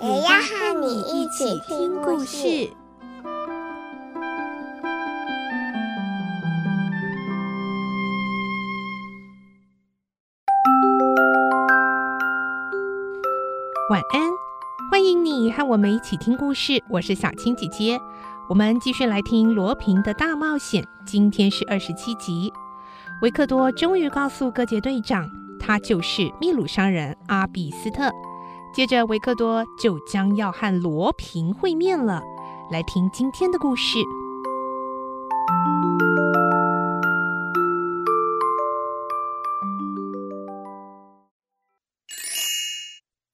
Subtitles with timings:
[0.00, 2.70] 也要和你一起听故事。
[13.90, 14.22] 晚安，
[14.88, 16.80] 欢迎你和我们一起听故事。
[16.88, 17.98] 我是小青姐姐，
[18.48, 20.86] 我们继续来听罗平的大冒险。
[21.04, 22.52] 今天是二十七集，
[23.20, 25.28] 维克多终于告诉各界队长，
[25.58, 28.08] 他就是秘鲁商人阿比斯特。
[28.78, 32.22] 接着，维克多就将要和罗平会面了。
[32.70, 33.98] 来听今天的故事。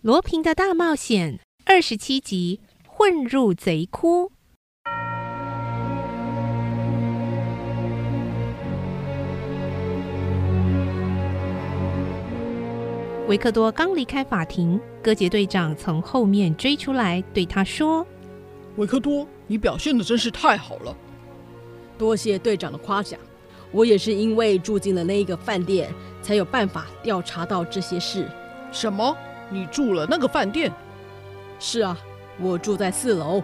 [0.00, 4.32] 罗平的大冒险二十七集，混入贼窟。
[13.26, 18.06] 维克多刚离开法庭，哥杰队长从后面追出来，对他说
[18.78, 20.96] ：“维克多，你表现的真是太好了，
[21.98, 23.18] 多谢队长的夸奖。
[23.72, 28.28] 我也是因为住进了那一个饭店，才有办法调查到这些事。
[28.70, 29.16] 什么？”
[29.50, 30.72] 你住了那个饭店？
[31.58, 31.98] 是啊，
[32.40, 33.42] 我住在四楼。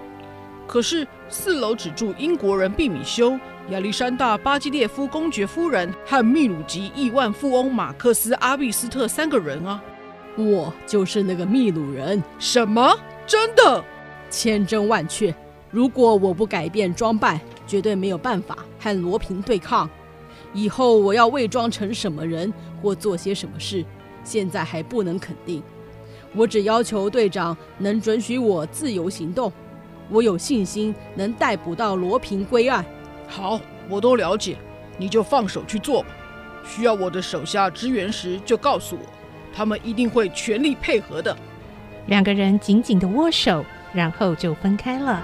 [0.65, 3.37] 可是四楼只住英国人毕米修、
[3.71, 9.83] 亚历山大·巴基列夫公爵夫人和秘鲁籍亿万富翁马克思·阿比斯特三个人啊。
[10.37, 12.21] 我就是那个秘鲁人。
[12.41, 12.99] 什么？
[13.25, 13.83] 真的？
[14.29, 15.33] 千真万确。
[15.71, 19.89] 如果我不改变装扮，绝对没有办法和罗平对抗。
[20.53, 23.85] 以后我要伪装成什么人或做些什么事，
[24.25, 25.63] 现在还不能肯定。
[26.35, 29.51] 我只要求队长能准许我自由行动，
[30.11, 32.85] 我有信心能逮捕到罗平归案。
[33.35, 34.59] 好，我都了解，
[34.99, 36.09] 你就放手去做吧。
[36.67, 39.03] 需要我的手下支援时，就告诉我，
[39.55, 41.35] 他们一定会全力配合的。
[42.09, 45.23] 两个人紧紧的握手，然后就分开了。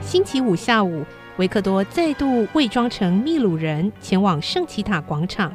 [0.00, 1.04] 星期五下午，
[1.36, 5.54] 维克多再度伪装成秘鲁人，前往圣奇塔广场。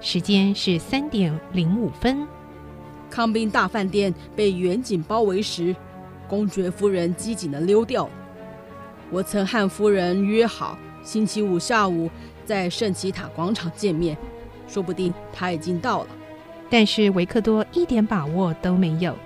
[0.00, 2.26] 时间是三点零五分。
[3.08, 5.76] 康宾大饭店被远景包围时，
[6.26, 8.10] 公爵夫人机警的溜掉了。
[9.10, 12.10] 我曾和夫人约好星期五下午
[12.44, 14.16] 在圣奇塔广场见面，
[14.66, 16.08] 说不定她已经到了。
[16.68, 19.16] 但是维克多一点把握都没有。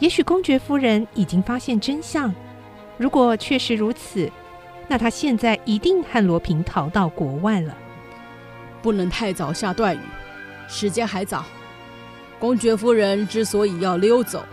[0.00, 2.34] 也许公爵夫人已经发现真相。
[2.96, 4.28] 如果确实如此，
[4.88, 7.76] 那他现在一定和罗平逃到国外了。
[8.82, 10.00] 不能太早下断语，
[10.66, 11.44] 时间还早。
[12.38, 14.44] 公爵夫人之所以要溜走，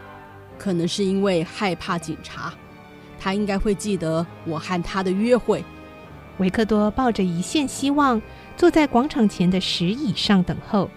[0.59, 2.53] 可能是因为害怕警察。
[3.19, 5.63] 她应该会记得我和他的约会。
[6.37, 8.21] 维克多抱着一线希望，
[8.55, 10.89] 坐在广场前的石椅上等候。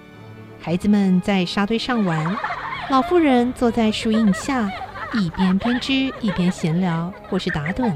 [0.61, 2.37] 孩子们在沙堆上玩，
[2.91, 4.71] 老妇人坐在树荫下，
[5.15, 7.91] 一边编织一边闲聊或是打盹。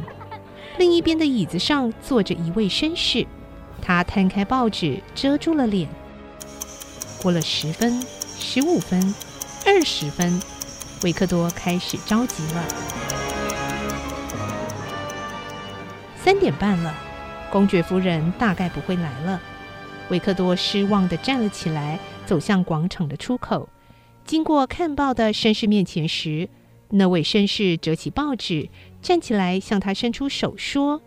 [0.79, 3.27] 另一边的椅子上坐着一位绅士。
[3.83, 5.87] 他摊开报纸遮住了脸。
[7.23, 8.01] 过了十分、
[8.39, 9.15] 十五分、
[9.67, 10.41] 二十分，
[11.03, 13.14] 维克多开始着急了。
[16.25, 16.95] 三点半了，
[17.53, 19.39] 公爵夫人大概不会来了。
[20.09, 23.69] 维克多失望地站了起来，走向广场的出口。
[24.25, 26.49] 经过看报的绅士面前时，
[26.89, 28.71] 那位绅士折起报纸，
[29.03, 30.99] 站起来向他伸出手说。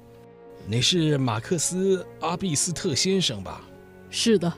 [0.68, 3.62] 你是马克思·阿比斯特先生吧？
[4.12, 4.54] 是的，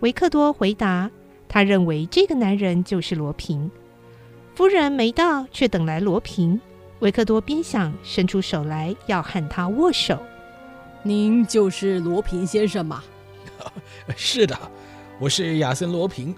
[0.00, 1.10] 维克多回答。
[1.50, 3.70] 他认为这个男人就是罗平。
[4.54, 6.58] 夫人没到，却等来罗苹。
[7.02, 10.22] 维克多边想伸出手来要和他握手。
[11.02, 13.02] 您就是罗平先生吗？
[14.16, 14.56] 是的，
[15.18, 16.32] 我是亚森·罗平，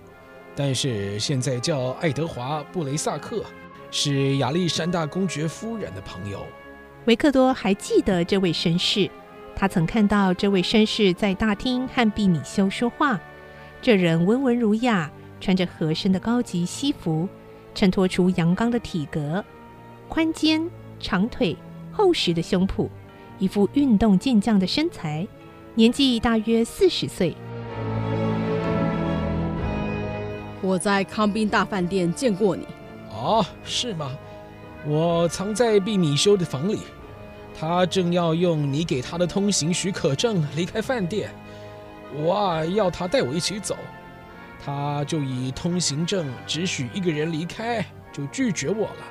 [0.56, 3.44] 但是现在叫爱德华·布雷萨克，
[3.90, 6.46] 是亚历山大公爵夫人的朋友。
[7.05, 9.11] 维克多还记得这位绅士，
[9.55, 13.20] 他曾看到这位绅士在大厅和毕米修说话。
[13.82, 15.11] 这人温文儒雅，
[15.43, 17.28] 穿着合身的高级西服，
[17.75, 19.44] 衬托出阳刚的体格，
[20.14, 20.64] 宽肩、
[21.00, 21.56] 长腿、
[21.90, 22.88] 厚实的胸脯，
[23.40, 25.26] 一副运动健将的身材，
[25.75, 27.34] 年纪大约四十岁。
[30.62, 32.64] 我在康宾大饭店见过你，
[33.11, 34.16] 哦，是吗？
[34.87, 36.78] 我藏在毕米修的房里，
[37.58, 41.28] 他正要用你给他的通行许可证离开饭店。
[42.14, 43.76] 我啊，要他带我一起走，
[44.64, 49.11] 他就以通行证只许一个人离开，就拒绝我了。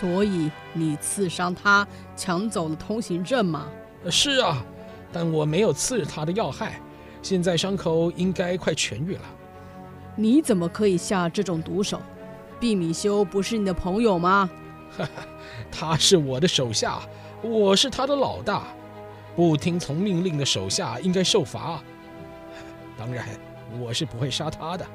[0.00, 1.86] 所以你刺伤他，
[2.16, 3.68] 抢走了通行证吗？
[4.10, 4.64] 是啊，
[5.12, 6.80] 但我没有刺他的要害，
[7.22, 9.22] 现在伤口应该快痊愈了。
[10.16, 12.00] 你怎么可以下这种毒手？
[12.58, 14.48] 毕米修不是你的朋友吗？
[14.96, 15.10] 哈哈，
[15.70, 17.00] 他是我的手下，
[17.42, 18.64] 我是他的老大，
[19.34, 21.82] 不听从命令的手下应该受罚。
[22.98, 23.26] 当然，
[23.80, 24.86] 我是不会杀他的。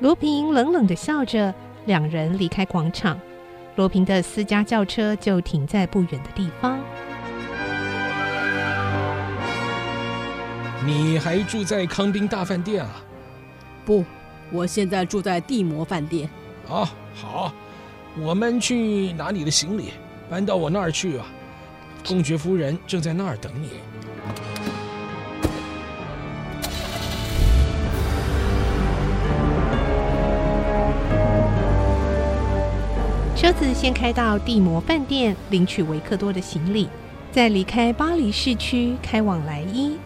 [0.00, 1.54] 罗平冷冷地笑着，
[1.86, 3.18] 两人离开广场。
[3.80, 6.78] 罗平的私家轿车就停在不远的地方。
[10.84, 12.90] 你还住在康宾大饭店啊？
[13.86, 14.04] 不，
[14.50, 16.28] 我现在住在地魔饭店。
[16.68, 17.54] 啊，好，
[18.18, 19.94] 我们去拿你的行李，
[20.28, 21.24] 搬到我那儿去啊。
[22.06, 23.70] 公爵夫人正在那儿等你。
[33.40, 36.86] 车子先开到帝摩饭店，领取维克多的行李，
[37.32, 39.96] 再离开巴黎市区，开往莱伊。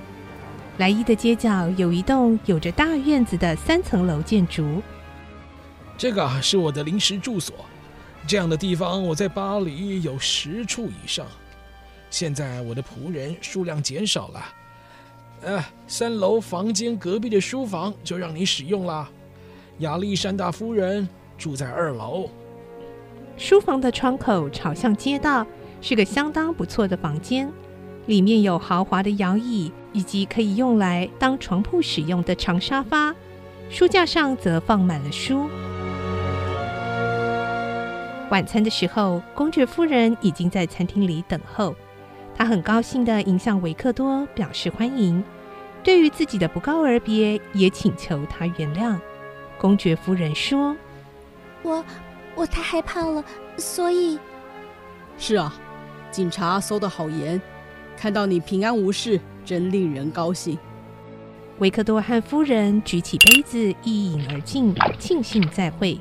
[0.78, 4.80] 莱伊的街角有一栋有着大院子的三层楼建筑。
[5.98, 7.56] 这个是我的临时住所，
[8.24, 11.26] 这样的地方我在巴黎有十处以上。
[12.10, 14.44] 现在我的仆人数量减少了，
[15.42, 19.10] 呃，三楼房间隔壁的书房就让你使用了。
[19.78, 22.30] 亚历山大夫人住在二楼。
[23.36, 25.46] 书房的窗口朝向街道，
[25.80, 27.50] 是个相当不错的房间。
[28.06, 33.14] 里面有豪华的摇椅，以及可以用来当床铺使用的长沙发。
[33.70, 35.48] 书架上则放满了书。
[38.30, 41.74] 晚餐的时候，公爵夫人已经在餐厅里等候。
[42.36, 45.24] 她很高兴地迎向维克多，表示欢迎。
[45.82, 48.96] 对于自己的不告而别，也请求他原谅。
[49.58, 50.76] 公爵夫人说
[51.62, 51.84] ：“我。”
[52.34, 53.24] 我太害怕了，
[53.56, 54.18] 所以。
[55.16, 55.54] 是啊，
[56.10, 57.40] 警察搜得好严，
[57.96, 60.58] 看到你平安无事，真令人高兴。
[61.60, 65.98] 维克多和夫人举起杯子，一饮而尽，庆幸再会。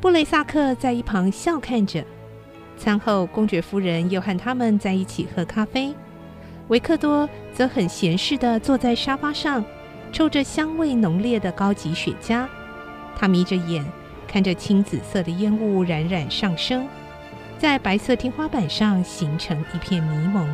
[0.00, 2.04] 布雷萨克在一旁笑看着。
[2.76, 5.94] 餐后，公爵夫人又和他们在一起喝咖啡。
[6.68, 9.64] 维克多则很闲适地坐在沙发上，
[10.10, 12.44] 抽着香味浓烈的高级雪茄。
[13.16, 13.84] 他眯着眼。
[14.34, 16.88] 看着青紫色的烟雾冉冉上升，
[17.56, 20.44] 在白色天花板上形成一片迷蒙。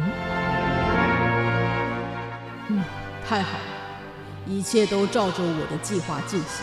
[2.68, 2.84] 嗯，
[3.26, 3.64] 太好了，
[4.46, 6.62] 一切都照着我的计划进行。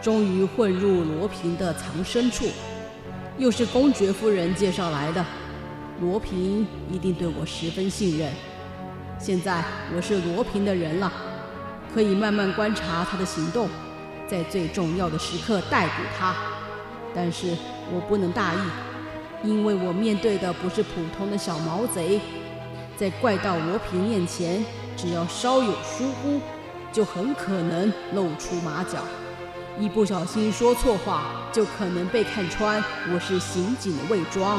[0.00, 2.46] 终于混入罗平的藏身处，
[3.36, 5.26] 又是公爵夫人介绍来的，
[6.00, 8.32] 罗平一定对我十分信任。
[9.18, 9.60] 现在
[9.92, 11.12] 我是罗平的人了，
[11.92, 13.68] 可以慢慢观察他的行动。
[14.32, 16.34] 在最重要的时刻逮捕他，
[17.14, 17.54] 但是
[17.92, 22.18] 我不能大意，因为我面对的不是普通的小毛贼，
[22.96, 24.64] 在怪盗罗平面前，
[24.96, 26.40] 只要稍有疏忽，
[26.90, 29.00] 就很可能露出马脚，
[29.78, 32.82] 一不小心说错话，就可能被看穿
[33.12, 34.58] 我是刑警的伪装。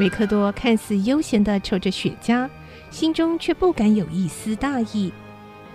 [0.00, 2.50] 维克多看似悠闲地抽着雪茄，
[2.90, 5.12] 心中却不敢有一丝大意。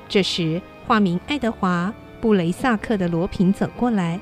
[0.10, 4.20] 这时，化名爱德华·布雷萨克的罗平走过来，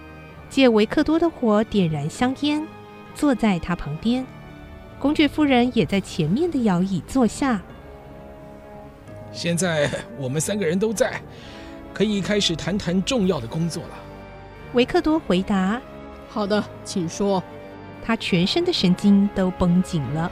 [0.50, 2.65] 借维克多的火点燃香烟，
[3.13, 4.25] 坐在他旁边。
[4.98, 7.62] 公爵夫人也在前面的摇椅坐下。
[9.34, 11.22] 现在我们三个人都在，
[11.93, 13.89] 可以开始谈谈重要的工作了。
[14.72, 15.82] 维克多回答
[16.29, 17.43] ：“好的，请说。”
[18.05, 20.32] 他全身的神经都绷紧了。